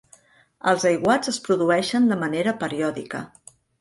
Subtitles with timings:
[0.71, 3.23] Els aiguats es produeixen de manera periòdica.